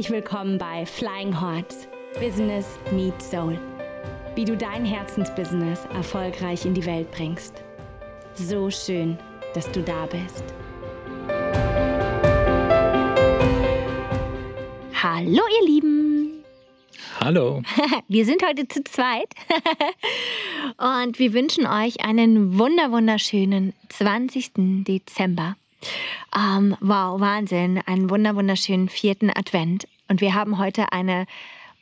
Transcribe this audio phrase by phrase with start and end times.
[0.00, 1.86] Herzlich willkommen bei Flying Hearts
[2.18, 3.58] Business Meets Soul.
[4.34, 7.62] Wie du dein Herzensbusiness erfolgreich in die Welt bringst.
[8.32, 9.18] So schön,
[9.52, 10.42] dass du da bist.
[14.94, 16.44] Hallo ihr Lieben.
[17.20, 17.62] Hallo.
[18.08, 19.28] Wir sind heute zu zweit
[20.78, 24.84] und wir wünschen euch einen wunder wunderschönen 20.
[24.86, 25.56] Dezember.
[26.34, 27.80] Ähm, wow, Wahnsinn.
[27.86, 29.88] Einen wunder wunderschönen vierten Advent.
[30.08, 31.26] Und wir haben heute eine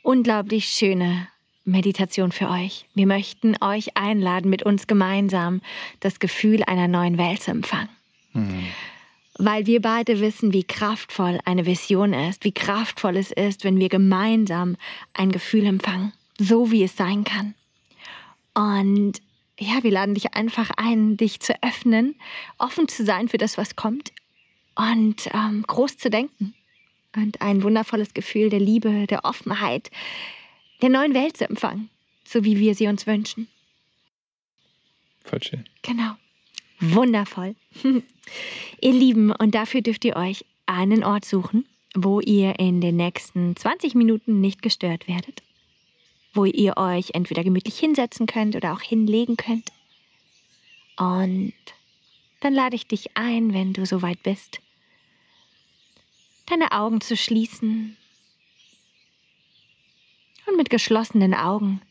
[0.01, 1.27] unglaublich schöne
[1.65, 2.85] Meditation für euch.
[2.95, 5.61] Wir möchten euch einladen, mit uns gemeinsam
[5.99, 7.89] das Gefühl einer neuen Welt zu empfangen.
[8.33, 8.65] Mhm.
[9.37, 13.89] Weil wir beide wissen, wie kraftvoll eine Vision ist, wie kraftvoll es ist, wenn wir
[13.89, 14.75] gemeinsam
[15.13, 17.53] ein Gefühl empfangen, so wie es sein kann.
[18.53, 19.13] Und
[19.59, 22.15] ja, wir laden dich einfach ein, dich zu öffnen,
[22.57, 24.11] offen zu sein für das, was kommt
[24.79, 26.53] und ähm, groß zu denken
[27.15, 29.91] und ein wundervolles Gefühl der Liebe, der Offenheit,
[30.81, 31.89] der neuen Welt zu empfangen,
[32.23, 33.47] so wie wir sie uns wünschen.
[35.23, 35.65] Voll schön.
[35.81, 36.15] Genau.
[36.79, 37.55] Wundervoll.
[38.81, 43.55] ihr Lieben, und dafür dürft ihr euch einen Ort suchen, wo ihr in den nächsten
[43.55, 45.43] 20 Minuten nicht gestört werdet
[46.33, 49.71] wo ihr euch entweder gemütlich hinsetzen könnt oder auch hinlegen könnt.
[50.97, 51.53] Und
[52.41, 54.59] dann lade ich dich ein, wenn du soweit bist,
[56.49, 57.97] deine Augen zu schließen.
[60.47, 61.81] Und mit geschlossenen Augen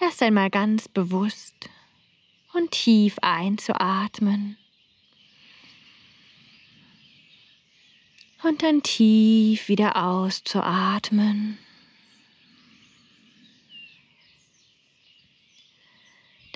[0.00, 1.70] erst einmal ganz bewusst
[2.52, 4.56] und tief einzuatmen.
[8.42, 11.58] Und dann tief wieder auszuatmen.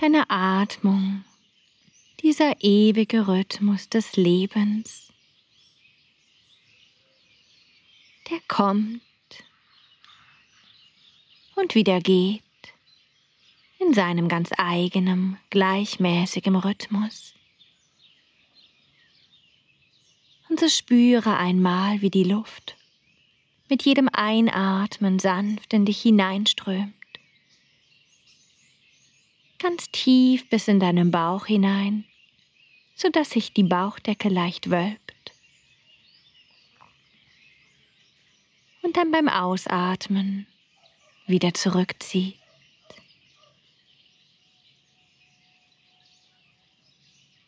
[0.00, 1.24] deine Atmung,
[2.22, 5.07] dieser ewige Rhythmus des Lebens,
[8.30, 9.00] der kommt
[11.56, 12.42] und wieder geht
[13.78, 17.34] in seinem ganz eigenen, gleichmäßigen Rhythmus.
[20.48, 22.76] Und so spüre einmal, wie die Luft
[23.68, 26.94] mit jedem Einatmen sanft in dich hineinströmt
[29.58, 32.04] ganz tief bis in deinen Bauch hinein,
[32.94, 35.07] sodass sich die Bauchdecke leicht wölbt.
[38.88, 40.46] Und dann beim Ausatmen
[41.26, 42.38] wieder zurückzieht.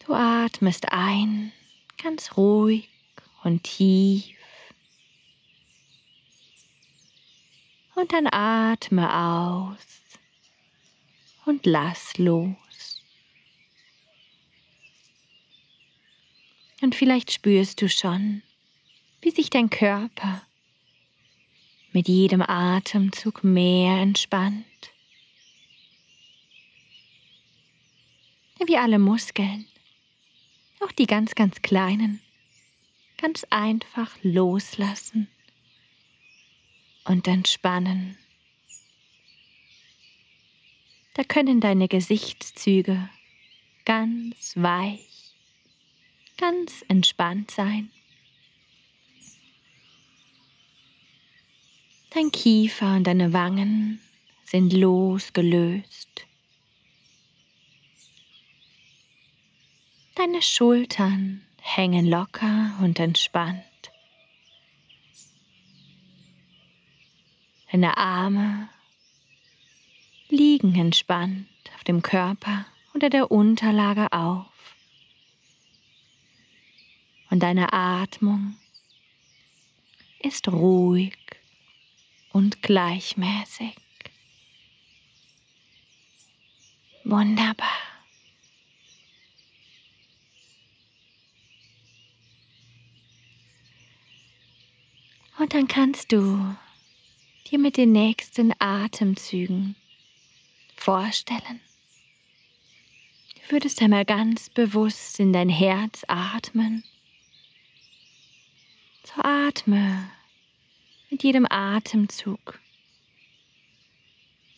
[0.04, 1.50] Du atmest ein,
[1.96, 2.90] ganz ruhig
[3.42, 4.36] und tief.
[7.94, 10.02] Und dann atme aus
[11.46, 13.02] und lass los.
[16.82, 18.42] Und vielleicht spürst du schon,
[19.22, 20.42] wie sich dein Körper
[21.92, 24.64] mit jedem Atemzug mehr entspannt.
[28.64, 29.66] Wie alle Muskeln,
[30.80, 32.20] auch die ganz, ganz kleinen,
[33.16, 35.28] ganz einfach loslassen
[37.04, 38.16] und entspannen.
[41.14, 43.08] Da können deine Gesichtszüge
[43.84, 45.34] ganz weich,
[46.36, 47.90] ganz entspannt sein.
[52.12, 54.00] Dein Kiefer und deine Wangen
[54.42, 56.26] sind losgelöst.
[60.16, 63.62] Deine Schultern hängen locker und entspannt.
[67.70, 68.68] Deine Arme
[70.28, 74.46] liegen entspannt auf dem Körper oder der Unterlage auf.
[77.30, 78.56] Und deine Atmung
[80.18, 81.16] ist ruhig
[82.32, 83.74] und gleichmäßig.
[87.04, 87.68] Wunderbar.
[95.38, 96.54] Und dann kannst du
[97.50, 99.74] dir mit den nächsten Atemzügen
[100.76, 101.60] vorstellen.
[103.34, 106.84] Du würdest einmal ganz bewusst in dein Herz atmen.
[109.02, 110.10] So atme
[111.10, 112.60] mit jedem Atemzug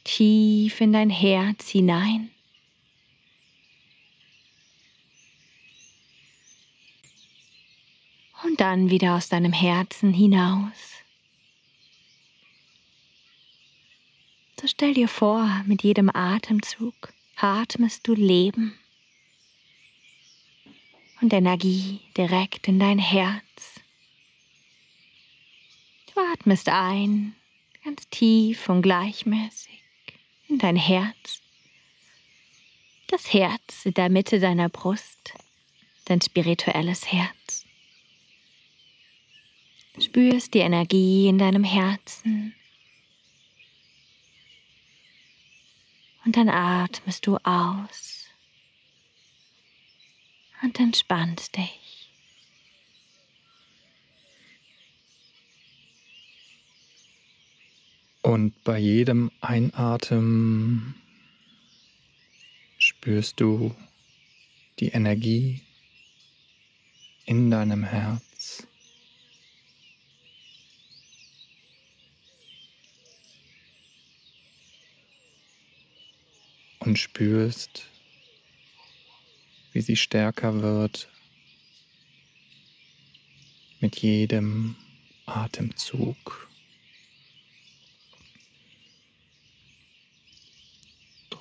[0.05, 2.31] tief in dein Herz hinein.
[8.45, 10.93] Und dann wieder aus deinem Herzen hinaus.
[14.61, 18.79] So stell dir vor, mit jedem Atemzug atmest du Leben
[21.21, 23.72] und Energie direkt in dein Herz.
[26.15, 27.35] Du atmest ein,
[27.85, 29.83] ganz tief und gleichmäßig
[30.49, 31.41] in dein Herz.
[33.07, 35.33] Das Herz in der Mitte deiner Brust,
[36.05, 37.65] dein spirituelles Herz.
[39.99, 42.55] Spürst die Energie in deinem Herzen.
[46.25, 48.27] Und dann atmest du aus
[50.63, 51.92] und entspannst dich.
[58.23, 60.95] Und bei jedem Einatmen
[62.79, 63.75] spürst du
[64.79, 65.61] die Energie
[67.25, 68.65] in deinem Herz.
[76.79, 77.87] Und spürst,
[79.73, 81.09] wie sie stärker wird
[83.81, 84.77] mit jedem
[85.27, 86.52] Atemzug.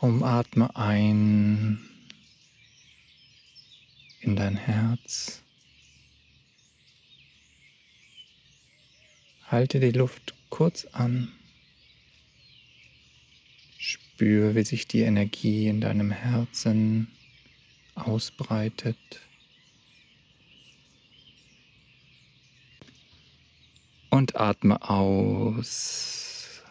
[0.02, 1.80] Drum atme ein
[4.22, 5.44] in dein Herz.
[9.46, 11.32] Halte die Luft kurz an.
[13.78, 17.08] Spür, wie sich die Energie in deinem Herzen
[17.94, 18.98] ausbreitet.
[24.10, 26.64] Und atme aus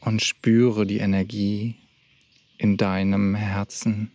[0.00, 1.74] und spüre die Energie
[2.58, 4.10] in deinem Herzen.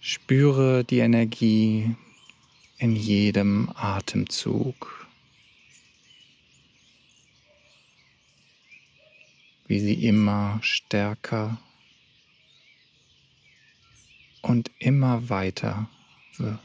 [0.00, 1.94] Spüre die Energie
[2.78, 5.06] in jedem Atemzug,
[9.66, 11.58] wie sie immer stärker
[14.42, 15.88] und immer weiter
[16.36, 16.58] wird.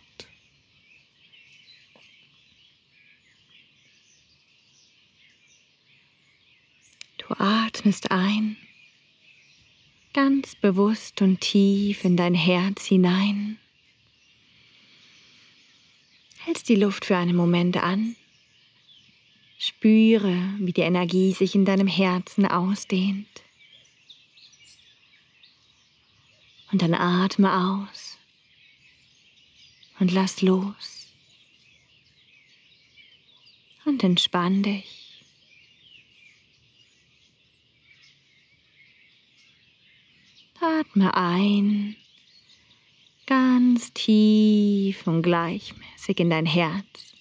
[7.28, 8.56] Du atmest ein,
[10.14, 13.60] ganz bewusst und tief in dein Herz hinein.
[16.38, 18.16] Hältst die Luft für einen Moment an.
[19.60, 23.28] Spüre, wie die Energie sich in deinem Herzen ausdehnt.
[26.72, 28.18] Und dann atme aus
[30.00, 31.08] und lass los.
[33.84, 34.97] Und entspann dich.
[40.60, 41.96] Atme ein,
[43.28, 47.14] ganz tief und gleichmäßig in dein Herz.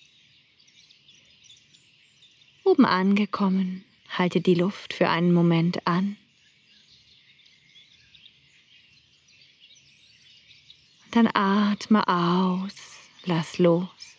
[2.65, 6.17] Oben angekommen, halte die Luft für einen Moment an.
[11.11, 12.75] Dann atme aus,
[13.25, 14.17] lass los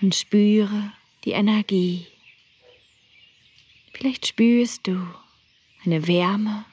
[0.00, 0.92] und spüre
[1.24, 2.06] die Energie.
[3.92, 5.06] Vielleicht spürst du
[5.84, 6.64] eine Wärme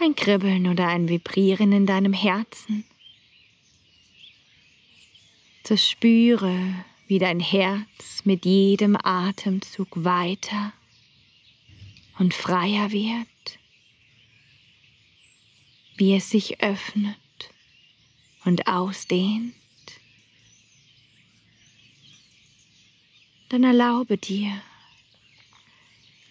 [0.00, 2.84] ein Kribbeln oder ein Vibrieren in deinem Herzen.
[5.66, 10.72] So spüre, wie dein Herz mit jedem Atemzug weiter
[12.18, 13.58] und freier wird,
[15.96, 17.16] wie es sich öffnet
[18.44, 19.54] und ausdehnt.
[23.48, 24.60] Dann erlaube dir,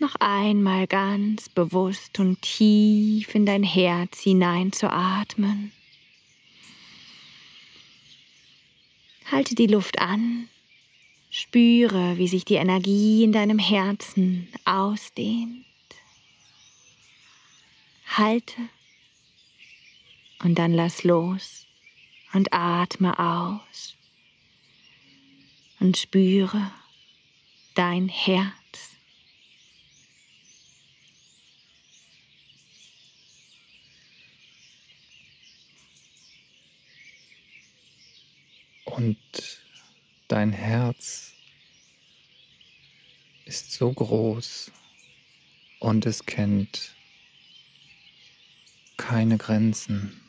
[0.06, 5.72] noch einmal ganz bewusst und tief in dein Herz hinein zu atmen.
[9.32, 10.48] Halte die Luft an,
[11.32, 15.66] spüre, wie sich die Energie in deinem Herzen ausdehnt.
[18.06, 18.62] Halte
[20.44, 21.66] und dann lass los
[22.32, 23.98] und atme aus
[25.80, 26.72] und spüre
[27.74, 28.95] dein Herz.
[38.96, 39.18] Und
[40.30, 41.34] dein Herz
[43.44, 44.72] ist so groß
[45.82, 46.96] und es kennt
[48.96, 50.22] keine Grenzen.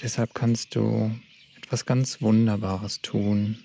[0.00, 1.14] Deshalb kannst du
[1.58, 3.62] etwas ganz Wunderbares tun.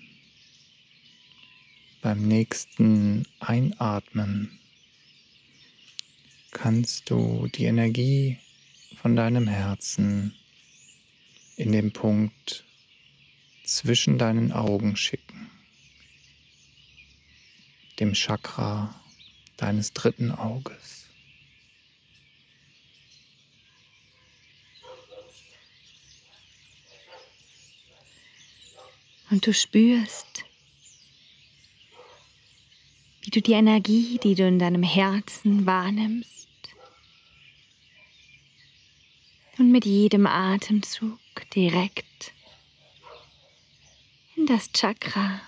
[2.02, 4.60] Beim nächsten Einatmen
[6.50, 8.36] kannst du die Energie
[8.96, 10.34] von deinem Herzen
[11.60, 12.64] in den Punkt
[13.64, 15.50] zwischen deinen Augen schicken,
[17.98, 18.98] dem Chakra
[19.58, 21.06] deines dritten Auges.
[29.28, 30.46] Und du spürst,
[33.20, 36.48] wie du die Energie, die du in deinem Herzen wahrnimmst,
[39.58, 41.19] und mit jedem Atemzug
[41.54, 42.32] direkt
[44.36, 45.40] in das Chakra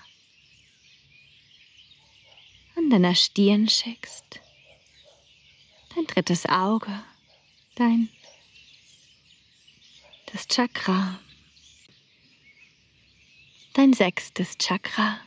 [2.75, 4.39] an deiner Stirn schickst,
[5.95, 7.03] dein drittes Auge,
[7.75, 8.09] dein
[10.33, 11.19] das Chakra,
[13.73, 15.19] dein sechstes Chakra.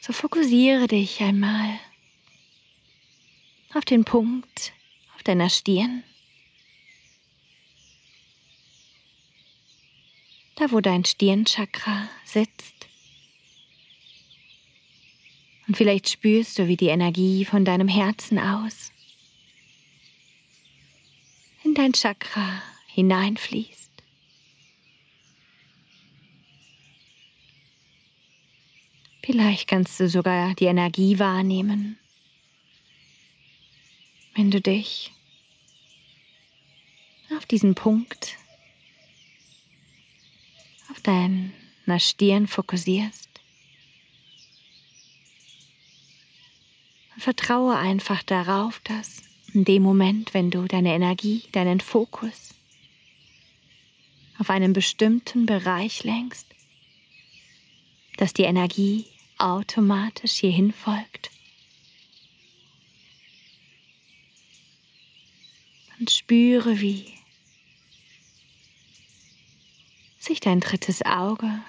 [0.00, 1.78] So fokussiere dich einmal
[3.72, 4.72] auf den Punkt
[5.14, 6.04] auf deiner Stirn.
[10.56, 12.88] Da, wo dein Stirnchakra sitzt.
[15.66, 18.92] Und vielleicht spürst du, wie die Energie von deinem Herzen aus
[21.64, 23.90] in dein Chakra hineinfließt.
[29.24, 31.98] Vielleicht kannst du sogar die Energie wahrnehmen,
[34.34, 35.12] wenn du dich
[37.36, 38.36] auf diesen Punkt
[40.92, 43.30] auf deiner Stirn fokussierst.
[47.14, 49.22] Und vertraue einfach darauf, dass
[49.54, 52.54] in dem Moment, wenn du deine Energie, deinen Fokus
[54.38, 56.46] auf einen bestimmten Bereich lenkst,
[58.18, 59.06] dass die Energie
[59.38, 61.30] automatisch hierhin folgt.
[65.98, 67.21] Und spüre, wie
[70.22, 71.60] sich dein drittes Auge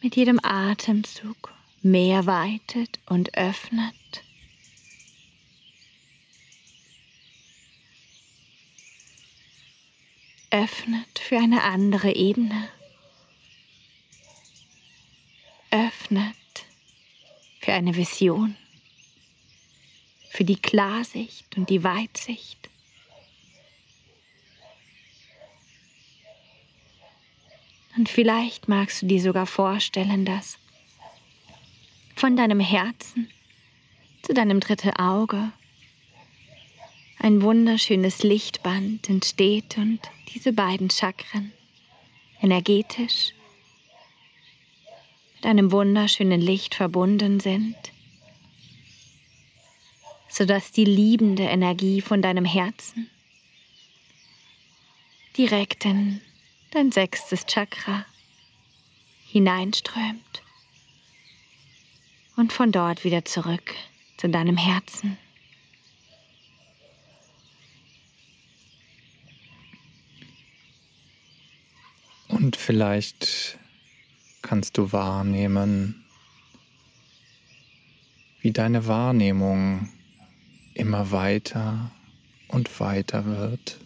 [0.00, 3.94] mit jedem Atemzug mehr weitet und öffnet.
[10.50, 12.68] Öffnet für eine andere Ebene.
[15.70, 16.36] Öffnet
[17.60, 18.56] für eine Vision
[20.36, 22.68] für die Klarsicht und die Weitsicht.
[27.96, 30.58] Und vielleicht magst du dir sogar vorstellen, dass
[32.14, 33.30] von deinem Herzen
[34.22, 35.52] zu deinem dritten Auge
[37.18, 40.00] ein wunderschönes Lichtband entsteht und
[40.34, 41.52] diese beiden Chakren
[42.42, 43.32] energetisch
[45.36, 47.76] mit einem wunderschönen Licht verbunden sind
[50.36, 53.08] sodass die liebende Energie von deinem Herzen
[55.38, 56.20] direkt in
[56.70, 58.04] dein sechstes Chakra
[59.26, 60.42] hineinströmt
[62.36, 63.74] und von dort wieder zurück
[64.18, 65.18] zu deinem Herzen.
[72.28, 73.58] Und vielleicht
[74.42, 76.04] kannst du wahrnehmen,
[78.40, 79.88] wie deine Wahrnehmung
[80.74, 81.90] immer weiter
[82.48, 83.80] und weiter wird.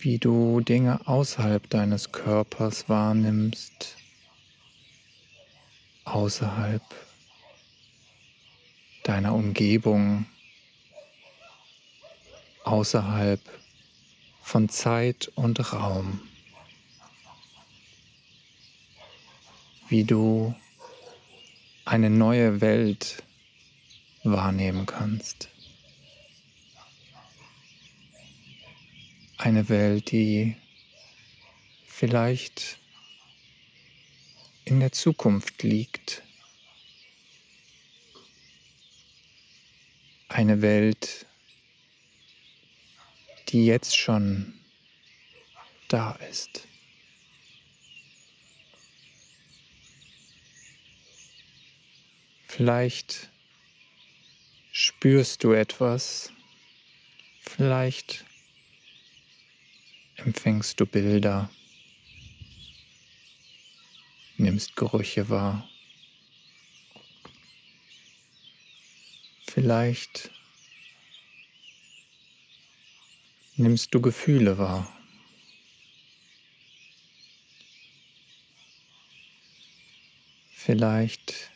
[0.00, 3.96] Wie du Dinge außerhalb deines Körpers wahrnimmst,
[6.04, 6.82] außerhalb
[9.02, 10.26] deiner Umgebung,
[12.62, 13.40] außerhalb
[14.40, 16.20] von Zeit und Raum.
[19.88, 20.54] Wie du
[21.84, 23.24] eine neue Welt
[24.22, 25.48] wahrnehmen kannst.
[29.40, 30.56] Eine Welt, die
[31.86, 32.80] vielleicht
[34.64, 36.24] in der Zukunft liegt.
[40.28, 41.24] Eine Welt,
[43.48, 44.54] die jetzt schon
[45.86, 46.66] da ist.
[52.48, 53.30] Vielleicht
[54.72, 56.32] spürst du etwas,
[57.40, 58.24] vielleicht
[60.18, 61.50] empfängst du Bilder,
[64.36, 65.68] nimmst Gerüche wahr,
[69.46, 70.30] vielleicht
[73.56, 74.92] nimmst du Gefühle wahr.
[80.52, 81.50] Vielleicht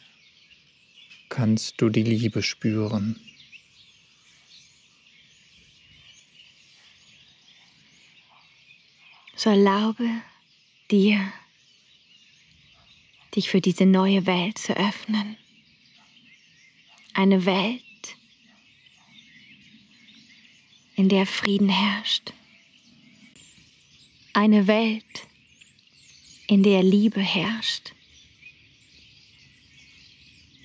[1.28, 3.20] kannst du die Liebe spüren.
[9.42, 10.08] So erlaube
[10.92, 11.32] dir,
[13.34, 15.36] dich für diese neue Welt zu öffnen.
[17.12, 17.82] Eine Welt,
[20.94, 22.32] in der Frieden herrscht.
[24.32, 25.26] Eine Welt,
[26.46, 27.94] in der Liebe herrscht.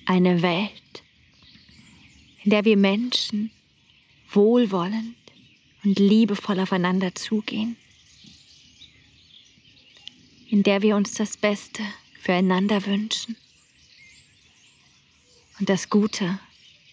[0.06, 1.02] Eine Welt,
[2.44, 3.50] in der wir Menschen
[4.30, 5.16] wohlwollend
[5.82, 7.76] und liebevoll aufeinander zugehen.
[10.48, 11.82] In der wir uns das Beste
[12.20, 13.36] füreinander wünschen
[15.58, 16.38] und das Gute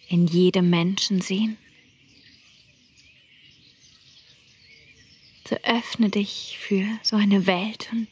[0.08, 1.56] in jedem Menschen sehen.
[5.48, 8.08] So öffne dich für so eine Welt und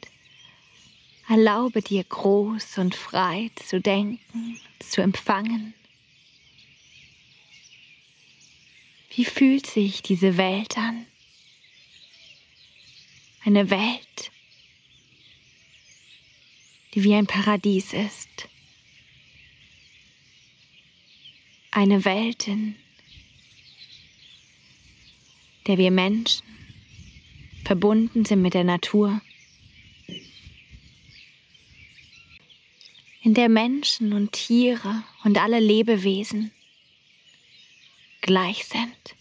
[1.29, 5.73] erlaube dir groß und frei zu denken, zu empfangen.
[9.13, 11.05] Wie fühlt sich diese Welt an?
[13.45, 14.31] Eine Welt,
[16.95, 18.47] die wie ein Paradies ist.
[21.71, 22.75] Eine Welt, in
[25.67, 26.45] der wir Menschen
[27.65, 29.21] verbunden sind mit der Natur,
[33.21, 36.51] in der Menschen und Tiere und alle Lebewesen
[38.21, 39.15] gleich sind,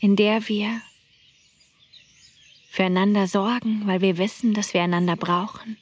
[0.00, 0.82] in der wir
[2.76, 5.78] füreinander sorgen, weil wir wissen, dass wir einander brauchen.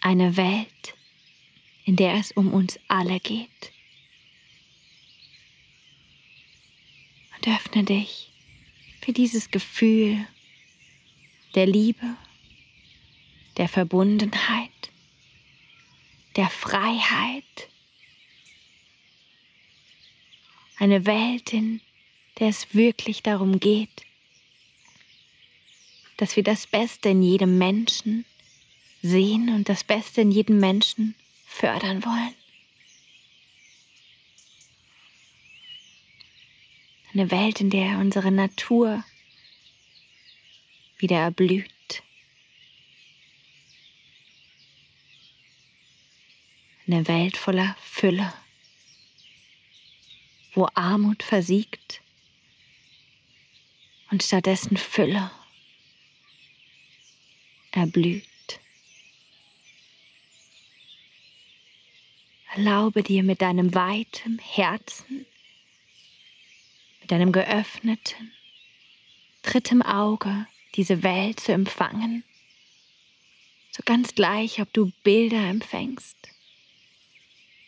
[0.00, 0.94] Eine Welt,
[1.84, 3.72] in der es um uns alle geht.
[7.36, 8.30] Und öffne dich
[9.00, 10.24] für dieses Gefühl
[11.56, 12.16] der Liebe,
[13.56, 14.92] der Verbundenheit,
[16.36, 17.68] der Freiheit.
[20.78, 21.80] Eine Welt, in
[22.38, 24.04] der es wirklich darum geht,
[26.16, 28.24] dass wir das Beste in jedem Menschen
[29.02, 31.14] sehen und das Beste in jedem Menschen
[31.46, 32.34] fördern wollen.
[37.12, 39.02] Eine Welt, in der unsere Natur
[40.98, 42.02] wieder erblüht.
[46.86, 48.32] Eine Welt voller Fülle,
[50.52, 52.02] wo Armut versiegt
[54.10, 55.30] und stattdessen Fülle
[57.72, 58.24] erblüht.
[62.54, 65.26] Erlaube dir mit deinem weiten Herzen,
[67.00, 68.32] mit deinem geöffneten,
[69.42, 72.24] drittem Auge diese Welt zu empfangen.
[73.70, 76.16] So ganz gleich, ob du Bilder empfängst,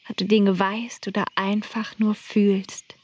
[0.08, 2.97] ob du Dinge weißt oder einfach nur fühlst.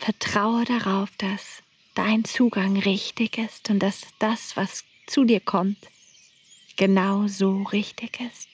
[0.00, 1.62] Vertraue darauf, dass
[1.94, 5.76] dein Zugang richtig ist und dass das, was zu dir kommt,
[6.76, 8.48] genau so richtig ist.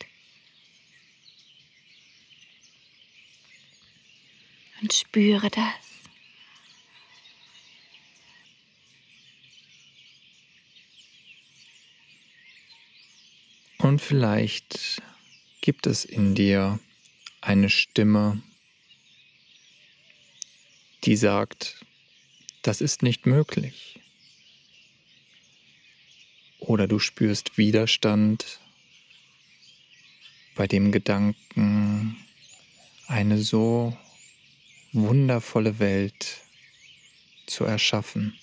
[4.82, 5.87] Und spüre das.
[13.78, 15.00] Und vielleicht
[15.61, 16.80] gibt es in dir
[17.40, 18.42] eine Stimme,
[21.04, 21.85] die sagt,
[22.62, 24.00] das ist nicht möglich.
[26.59, 28.61] Oder du spürst Widerstand
[30.56, 32.16] bei dem Gedanken,
[33.06, 33.96] eine so
[34.92, 36.42] wundervolle Welt
[37.46, 38.37] zu erschaffen.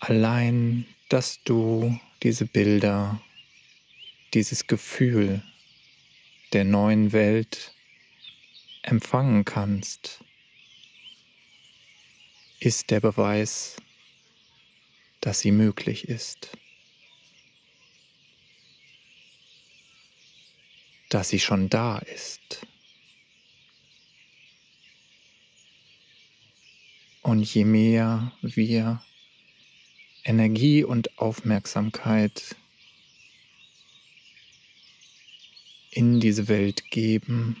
[0.00, 3.20] Allein, dass du diese Bilder,
[4.32, 5.42] dieses Gefühl
[6.52, 7.74] der neuen Welt
[8.82, 10.24] empfangen kannst,
[12.60, 13.76] ist der Beweis,
[15.20, 16.56] dass sie möglich ist,
[21.08, 22.66] dass sie schon da ist.
[27.22, 29.02] Und je mehr wir
[30.24, 32.56] Energie und Aufmerksamkeit
[35.98, 37.60] in diese Welt geben,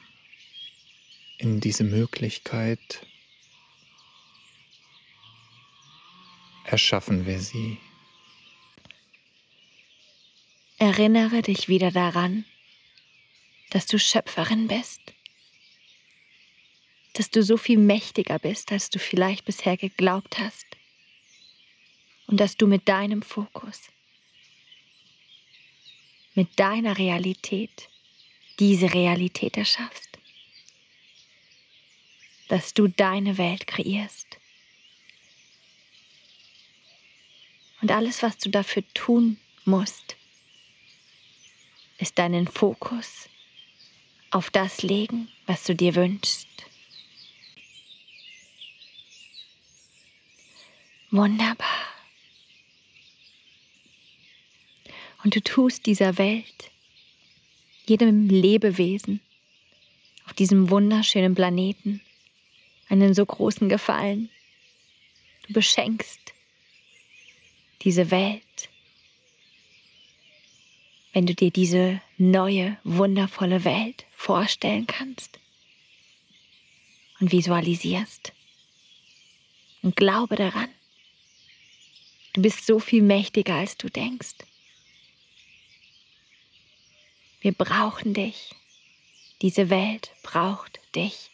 [1.38, 3.04] in diese Möglichkeit,
[6.62, 7.78] erschaffen wir sie.
[10.78, 12.44] Erinnere dich wieder daran,
[13.70, 15.00] dass du Schöpferin bist,
[17.14, 20.66] dass du so viel mächtiger bist, als du vielleicht bisher geglaubt hast
[22.28, 23.80] und dass du mit deinem Fokus,
[26.36, 27.88] mit deiner Realität
[28.58, 30.18] diese Realität erschaffst.
[32.48, 34.38] Dass du deine Welt kreierst.
[37.80, 40.16] Und alles, was du dafür tun musst,
[41.98, 43.28] ist deinen Fokus
[44.30, 46.48] auf das legen, was du dir wünschst.
[51.10, 51.66] Wunderbar.
[55.24, 56.70] Und du tust dieser Welt,
[57.88, 59.20] jedem Lebewesen
[60.26, 62.00] auf diesem wunderschönen Planeten
[62.88, 64.30] einen so großen Gefallen.
[65.46, 66.34] Du beschenkst
[67.82, 68.68] diese Welt,
[71.12, 75.38] wenn du dir diese neue, wundervolle Welt vorstellen kannst
[77.20, 78.32] und visualisierst.
[79.82, 80.68] Und glaube daran,
[82.34, 84.34] du bist so viel mächtiger, als du denkst.
[87.40, 88.54] Wir brauchen dich.
[89.42, 91.30] Diese Welt braucht dich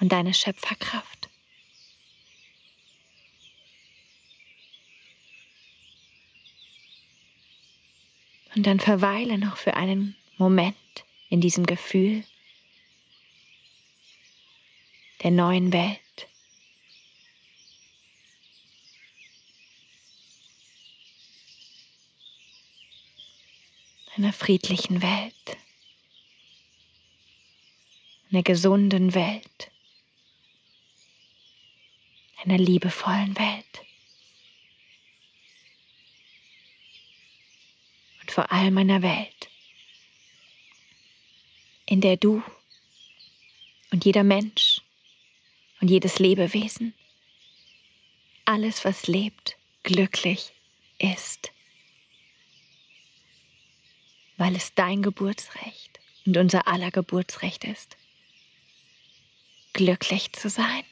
[0.00, 1.28] und deine Schöpferkraft.
[8.56, 10.76] Und dann verweile noch für einen Moment
[11.28, 12.24] in diesem Gefühl
[15.22, 16.03] der neuen Welt.
[24.16, 25.56] Einer friedlichen Welt.
[28.30, 29.70] Einer gesunden Welt.
[32.42, 33.84] Einer liebevollen Welt.
[38.34, 39.48] vor allem einer Welt,
[41.86, 42.42] in der du
[43.92, 44.80] und jeder Mensch
[45.80, 46.94] und jedes Lebewesen,
[48.44, 50.52] alles, was lebt, glücklich
[50.98, 51.52] ist,
[54.36, 57.96] weil es dein Geburtsrecht und unser aller Geburtsrecht ist,
[59.72, 60.84] glücklich zu sein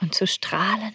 [0.00, 0.94] und zu strahlen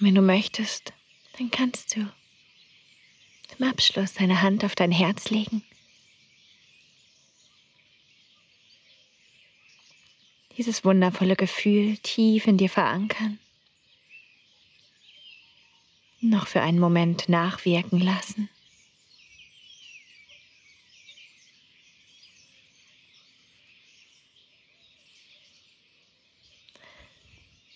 [0.00, 0.92] Wenn du möchtest,
[1.38, 2.08] dann kannst du
[3.48, 5.64] zum Abschluss deine Hand auf dein Herz legen.
[10.58, 13.38] Dieses wundervolle Gefühl tief in dir verankern.
[16.20, 18.48] Noch für einen Moment nachwirken lassen.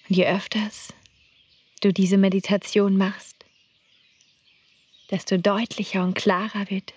[0.09, 0.93] Und je öfters
[1.83, 3.47] du diese Meditation machst,
[5.13, 6.93] desto deutlicher und klarer wird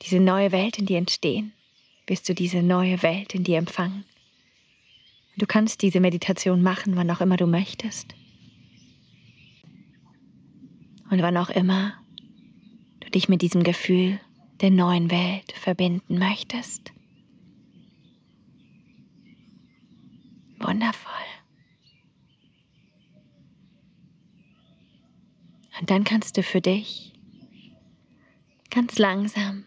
[0.00, 1.52] diese neue Welt in dir entstehen,
[2.06, 4.04] wirst du diese neue Welt in dir empfangen.
[5.36, 8.14] Du kannst diese Meditation machen, wann auch immer du möchtest.
[11.10, 11.94] Und wann auch immer
[13.00, 14.20] du dich mit diesem Gefühl
[14.60, 16.92] der neuen Welt verbinden möchtest.
[20.58, 21.12] Wundervoll.
[25.80, 27.12] Und dann kannst du für dich
[28.70, 29.64] ganz langsam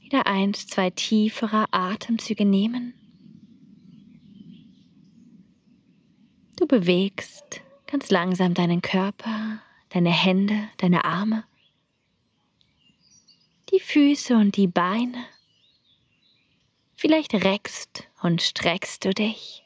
[0.00, 2.97] wieder eins, zwei tiefere Atemzüge nehmen.
[6.58, 11.44] Du bewegst ganz langsam deinen Körper, deine Hände, deine Arme,
[13.70, 15.24] die Füße und die Beine.
[16.96, 19.62] Vielleicht reckst und streckst du dich.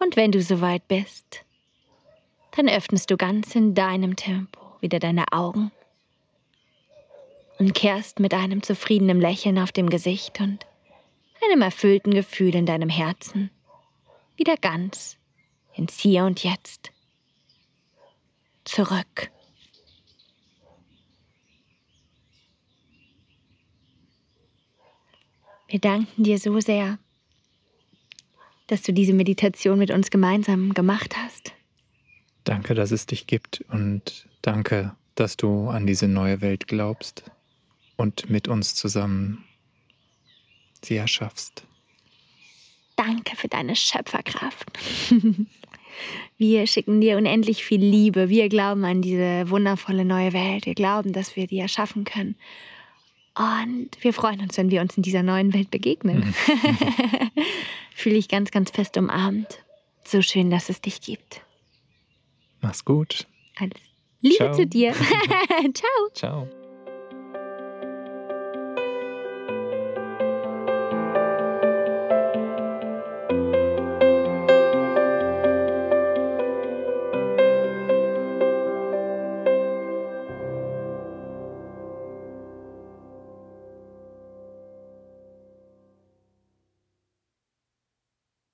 [0.00, 1.44] Und wenn du soweit bist,
[2.56, 5.70] dann öffnest du ganz in deinem Tempo wieder deine Augen
[7.60, 10.66] und kehrst mit einem zufriedenen Lächeln auf dem Gesicht und
[11.44, 13.52] einem erfüllten Gefühl in deinem Herzen
[14.38, 15.18] wieder ganz
[15.74, 16.92] ins Hier und Jetzt
[18.64, 19.30] zurück.
[25.68, 26.98] Wir danken dir so sehr,
[28.68, 31.52] dass du diese Meditation mit uns gemeinsam gemacht hast.
[32.44, 37.30] Danke, dass es dich gibt und danke, dass du an diese neue Welt glaubst
[37.96, 39.44] und mit uns zusammen
[40.82, 41.67] sie erschaffst.
[42.98, 44.66] Danke für deine Schöpferkraft.
[46.36, 48.28] Wir schicken dir unendlich viel Liebe.
[48.28, 50.66] Wir glauben an diese wundervolle neue Welt.
[50.66, 52.36] Wir glauben, dass wir die erschaffen können.
[53.34, 56.18] Und wir freuen uns, wenn wir uns in dieser neuen Welt begegnen.
[56.18, 57.30] Mhm.
[57.94, 59.64] Fühle ich ganz, ganz fest umarmt.
[60.04, 61.40] So schön, dass es dich gibt.
[62.60, 63.26] Mach's gut.
[63.56, 63.80] Alles.
[64.20, 64.52] Liebe Ciao.
[64.52, 64.92] zu dir.
[65.74, 66.08] Ciao.
[66.14, 66.48] Ciao.